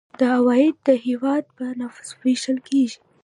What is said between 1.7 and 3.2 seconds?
نفوس ویشل کیږي.